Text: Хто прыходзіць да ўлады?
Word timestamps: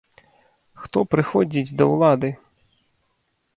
Хто 0.85 0.99
прыходзіць 1.15 1.75
да 1.83 1.89
ўлады? 1.93 2.29